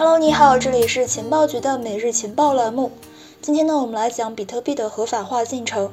[0.00, 2.90] Hello，你好，这里是情报局的每日情报栏目。
[3.42, 5.92] 今天呢，我们来讲比特币的合法化进程。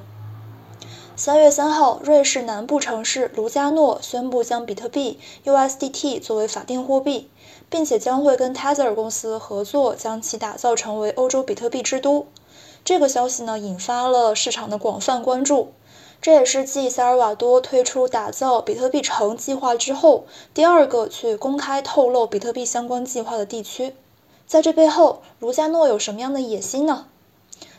[1.18, 7.30] 三月三号，瑞士南部城市卢加诺宣布将比特币 USDT 作为法定货币，
[7.70, 12.28] 并且将会跟 Tether 公司合作，将其打造成为欧洲比特币之都。
[12.86, 15.74] 这个消息呢，引发了市场的广泛关注。
[16.28, 23.94] 这也是继萨尔瓦多推出打造比特币城计划之后，第二个去公开透露比特币相关计划的地区。
[24.46, 27.06] 在这背后，卢加诺有什么样的野心呢？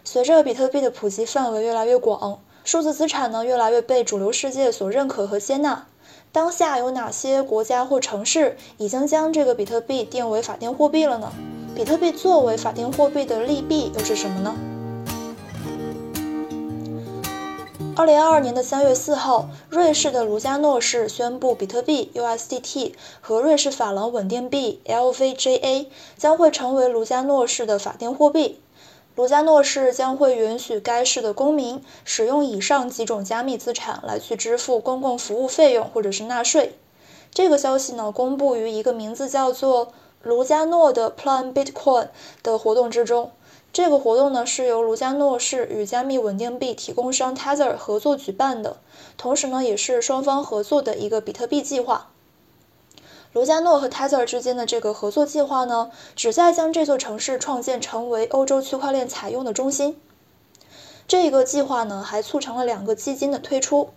[0.02, 5.86] 随着比特币的普及范围越来越广，数字资产呢越来越被主流世界所认可和接纳。
[6.32, 11.30] 当下有哪些国家或城市已经将这个比特币定为法定货币了呢？
[11.76, 14.54] 比特币作为法定货币的利弊又是什么呢？
[17.98, 25.86] 二零二二年的三月四号，瑞士的卢加诺市宣布，比特币 USDT 和瑞士法郎稳定币 LVJA
[26.16, 28.60] 将会成为卢加诺市的法定货币。
[29.16, 36.78] 卢加诺市将会允许该市的公民使用以上几种加密资产来去支付公共服务费用或者是纳税。
[37.34, 42.06] 这个消息呢，公布于一个名字叫做卢加诺的 Plan Bitcoin
[42.44, 43.32] 的活动之中。
[43.72, 48.78] 这个活动呢是由卢加诺市与加密稳定币提供商 Tether 合作举办的，
[49.16, 52.10] 同时呢也是双方合作的一个比特币计划。
[53.34, 60.00] 卢加诺和 Tether 之间的这个合作计划呢，旨在将这座城市创建成为欧洲区块链采用的中心。
[61.06, 63.90] 这个计划呢还促成了两个基金的推出。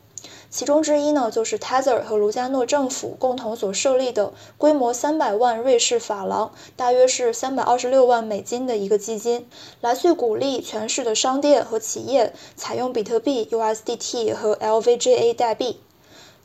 [0.51, 9.47] 其中之一呢，就是 Tether 和卢加诺政府共同所设立的规模三百万瑞士法郎，大约是三百二十六万美金的一个基金，
[9.79, 15.79] 来去鼓励全市的商店和企业采用比特币 USDT 和 LVJA 代币。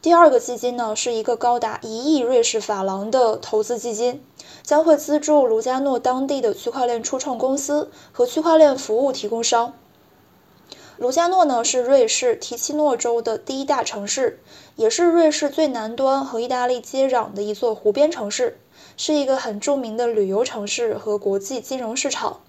[0.01, 4.25] 第二个基金呢，是一个高达一亿瑞士法郎的投资基金，
[4.63, 9.73] 将会资助卢加诺当地的区块链初创公司和区块链服务提供商。
[10.99, 14.41] 卢加诺呢是瑞士提契诺州的第一大城市，
[14.77, 18.59] 也是瑞士最南端和意大利接壤的一座湖边城市，
[18.97, 22.41] 是一个很著名的旅游城市和国际金融市场。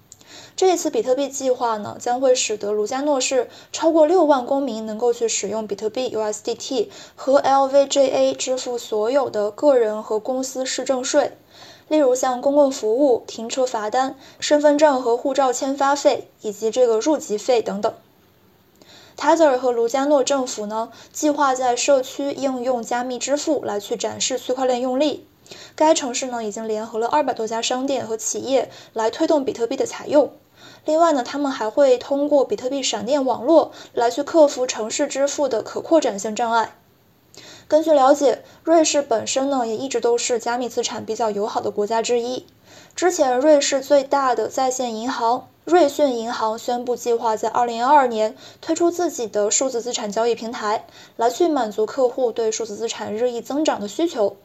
[0.56, 11.36] 这一次比特币计划呢，将会使得卢加诺市超过六万公民能够去使用比特币 USDT 和 LVJA 支付所有的个人和公司市政税，
[11.88, 17.92] 例如像公共服务、停车罚单、身份证和护照签发费以及这个入籍费等等。
[19.18, 25.26] Tether 和卢加诺政府呢，计划在社区应用加密支付来去展示区块链用力。
[25.74, 30.30] 该城市呢，已经联合了二百多家商店和企业来推动比特币的采用。
[30.84, 36.76] 另外呢，他们还会通过比特币闪电网络来去克服城市支付的可扩展性障碍。
[37.66, 42.46] 根据了解，瑞士本身呢，也一直都是加密资产比较友好的国家之一。
[42.94, 45.48] 之前，瑞士最大的在线银行。
[45.68, 50.86] 瑞信银行宣布计划在2022年推出自己的数字资产交易平台，
[51.16, 54.36] 来去满足客户对数字资产日益增长的需求。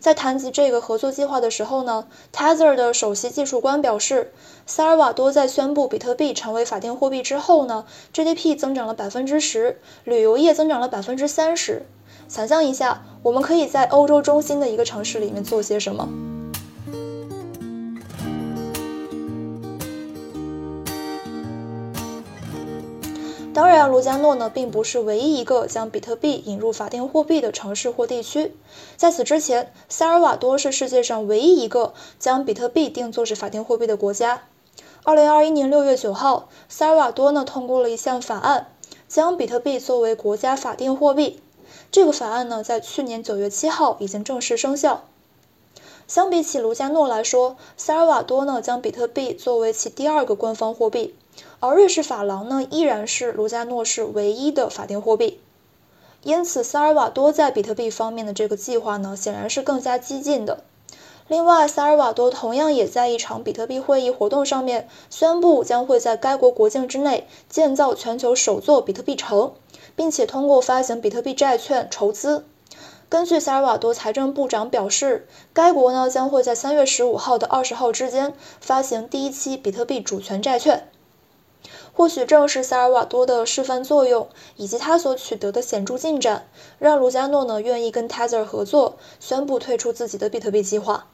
[0.00, 4.32] 在谈及这个合作计划的时候呢，Tether 的首席技术官表示，
[4.66, 11.86] 萨尔瓦多在宣布比特币成为法定货币之后呢，GDP 增长了百分之十，旅游业增长了百分之三十。
[12.26, 16.08] 想象一下，我们可以在欧洲中心的一个城市里面做些什么？
[23.54, 28.52] 当然，卢加诺呢并不是唯一一个将比特币引入法定货币的城市或地区。
[28.96, 34.42] 在此之前，萨尔瓦多是世界上唯一一个将比特币定作是法定货币的国家。
[35.04, 38.66] 二零二一年六月九号，萨尔瓦多呢通过了一项法案，
[39.06, 41.40] 将比特币作为国家法定货币。
[41.92, 45.04] 这个法案呢在去年九月七号已经正式生效。
[46.08, 51.14] 相比起卢加诺来说，萨尔瓦多呢将比特币作为其第二个官方货币。
[51.60, 55.40] 而瑞士法郎呢，依然是卢加诺市唯一的法定货币，
[56.22, 60.62] 因此萨尔瓦多在比特币方面的这个计划呢，显然是更加激进的。
[61.26, 69.54] 另外，萨尔瓦多同样也在一场比特币会议活动上面宣布，将会在该国国境之内建造全球首座比特币城，
[69.96, 72.44] 并且通过发行比特币债券筹资。
[73.08, 80.88] 根据萨尔瓦多财政部长表示，该国呢将会在三月十五号到二十号之间发行第一期比特币主权债券。
[81.96, 84.26] 或许正是萨尔瓦多的示范作用，
[84.56, 86.48] 以及他所取得的显著进展，
[86.80, 91.06] 让卢加诺呢愿意跟 Tether 合作，宣布退出自己的比特币计划。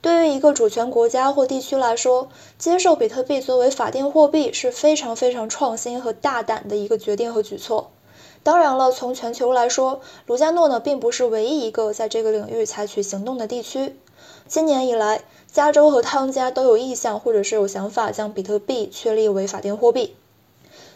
[0.00, 7.90] 对于一个主权国家或地区来说，接受比特币作为法定货币是非常非常创新和大胆的一个决定和举措。
[8.42, 13.96] 当然了，从全球来说，卢加诺呢并不是唯一一个在这个领域采取行动的地区。
[14.48, 15.20] 今年以来，
[15.52, 20.16] 加州和汤加都有意向或者是有想法将比特币确立为法定货币。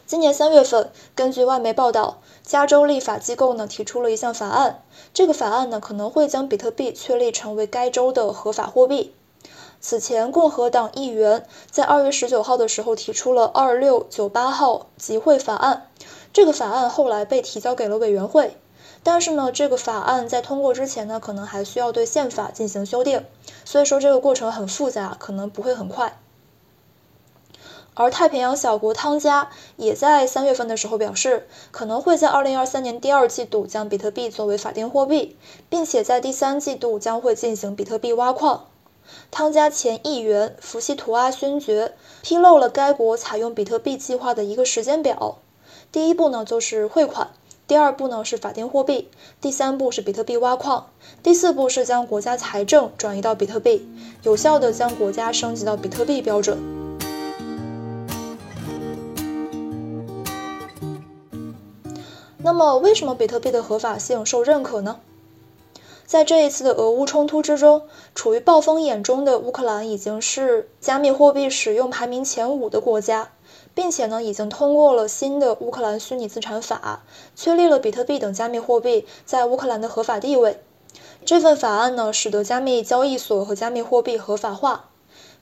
[0.06, 4.82] 今年三月份，根据外媒报道，加州立法机构呢提出了一项法案，
[5.12, 9.12] 这个法案呢可能会将比特币确立成为该州的合法货币。
[9.82, 15.88] 此前，共和党议员在二月十九号的时候提出了二六九八号集会法案，
[16.32, 18.56] 这个法案后来被提交给了委员会，
[19.04, 23.24] 但是呢，这个法案在通过之前呢，可能还需要对宪法进行修订，
[23.64, 26.18] 所以说这个过程很复杂，可能不会很快。
[27.94, 35.36] 而太平洋小国汤加也在三月份的时候表示，可能会在二零二三年第二季度将比特币作为法定货币，
[35.68, 38.64] 并且在第三季度将会进行比特币挖矿。
[39.30, 45.38] 汤加前议员福西图阿勋爵披露了该国采用比特币计划的一个时间表：
[45.90, 47.32] 第一步呢就是汇款，
[47.68, 49.08] 第二步呢是法定货币，
[49.40, 50.88] 第三步是比特币挖矿，
[51.22, 53.88] 第四步是将国家财政转移到比特币，
[54.24, 56.58] 有效的将国家升级到比特币标准。
[62.44, 64.98] 那么，为什么比特币的合法性受认可呢？
[66.04, 67.82] 在这一次的俄乌冲突之中，
[68.14, 73.30] 处于暴风眼中的乌克兰已经是加密货币使用排名前五的国家，
[73.74, 77.02] 并且呢，已经通过了新的乌克兰虚拟资产法，
[77.34, 80.60] 确立了比特币等加密货币在乌克兰的合法地位。
[81.24, 84.90] 这份法案呢，使得加密交易所和加密货币合法化。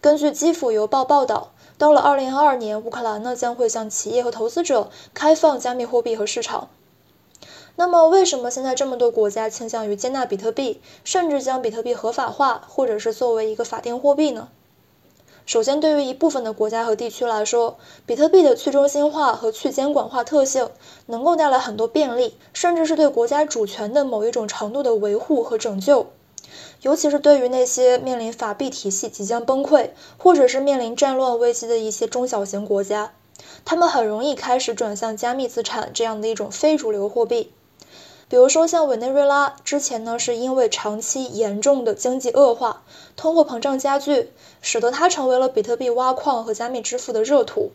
[0.00, 6.68] 根据基辅邮报报道，到了2022年，乌克兰呢将会向企业和投资者开放加密货币和市场。
[7.76, 14.48] 那么，为什么现在这么多国家倾向于接纳比特币，甚至将比特币合法化，或者是作为一个法定货币呢？
[15.50, 17.76] 首先，对于一部分的国家和地区来说，
[18.06, 20.70] 比特币的去中心化和去监管化特性
[21.06, 26.06] 能够带来很多便利，甚至是对国家主权的某一种程度的维护和拯救。
[26.82, 33.12] 尤其是对于那些面临法币体系即将崩溃，或者是面临战乱危机的一些中小型国家，
[33.64, 37.50] 他们很容易开始转向加密资产这样的一种非主流货币。
[38.30, 42.84] 比如说，像委内瑞拉之前呢，是因为长期严重的经济恶化、
[43.16, 44.30] 通货膨胀加剧，
[44.62, 47.72] 使得它成为了比特币挖矿和加密支付的热土。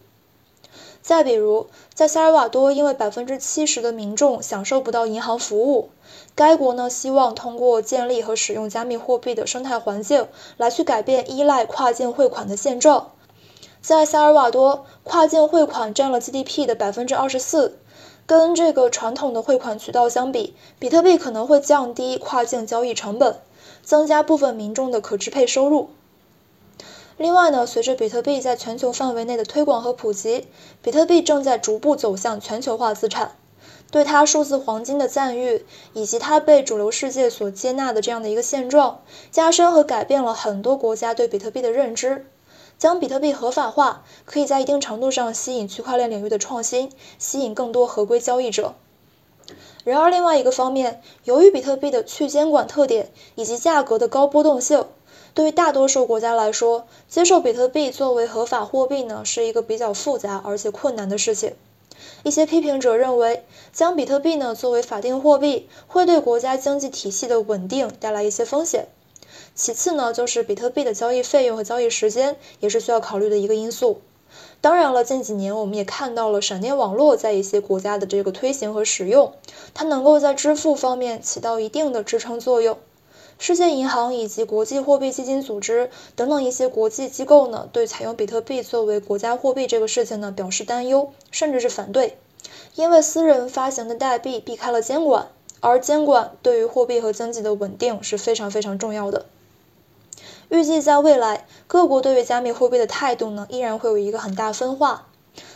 [1.01, 5.89] 再比如，在萨尔瓦多，因为百分之七十的民众享受不到银行服务，
[6.35, 13.11] 该国呢希望通过建立和使用加密货币的生态环境，来去改变依赖跨境汇款的现状。
[13.81, 17.77] 在萨尔瓦多，跨境汇款占了 GDP 的百分之二十四。
[18.27, 23.39] 跟这个传统的汇款渠道相比，比特币可能会降低跨境交易成本，
[23.83, 25.89] 增加部分民众的可支配收入。
[27.17, 30.47] 另外呢，随着比特币在全球范围内的推广和普及，
[30.81, 33.35] 比特币正在逐步走向全球化资产。
[33.91, 35.63] 对它数字黄金的赞誉，
[35.93, 39.01] 以及它被主流世界所接纳的这样的一个现状，
[39.31, 42.25] 加深和改变了很多国家对比特币的认知。
[42.77, 48.75] 将比特币合法化，可以在一定程度上吸引区块链领域的创新，吸引更多合规交易者。
[49.83, 54.85] 然而，另外一个方面，由于比特币的去监管特点以及价格的高波动性，
[55.35, 61.53] 对于大多数国家来说，接受比特币作为合法货币呢，是一个比较复杂而且困难的事情。
[62.23, 68.87] 一些批评者认为，将比特币呢作为法定货币，会对国家经济体系的稳定带来一些风险。
[69.55, 74.01] 其次呢，就是比特币的交易费用和交易时间也是需要考虑的一个因素。
[74.59, 79.31] 当然了，近几年我们也看到了闪电网络在一些国家的这个推行和使用，
[79.73, 82.77] 它能够在支付方面起到一定的支撑作用。
[83.37, 92.17] 世界银行以及国际货币基金组织等等一些国际机构呢，对采用比特币作为国家货币这个事情呢表示担忧，甚至是反对，
[92.75, 95.29] 因为私人发行的代币避开了监管，
[95.61, 99.25] 而监管对于货币和经济的稳定是非常非常重要的。
[100.55, 105.07] 预计在未来，各国对于加密货币的态度呢，依然会有一个很大分化。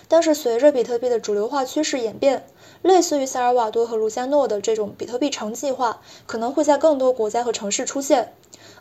[0.10, 2.46] 但是随着比特币的主流化趋势演变，
[2.82, 8.34] 类似于萨尔瓦多和卢加诺的这种比特币城计划，可能会在更多国家和城市出现。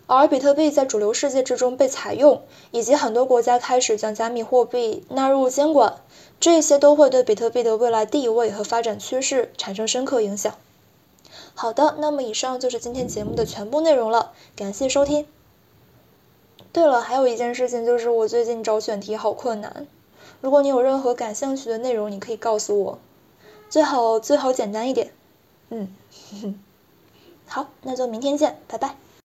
[0.08, 5.98] 而比特币在主流世界之中被采用，以及很多国家开始将加密货币纳入监管，
[6.40, 10.52] 这些都会对比特币的未来地位和发展趋势产生深刻影响。
[11.54, 15.26] 好的，那么以上就是今天节目的全部内容了，感谢收听。
[16.72, 19.86] 对了，还有一件事情就是我最近找选题好困难。
[20.40, 22.98] 如果你有任何感兴趣的内容，你可以告诉我，
[23.68, 25.12] 最好最好简单一点。
[25.70, 25.92] 嗯，
[27.46, 28.96] 好，那就明天见，拜拜。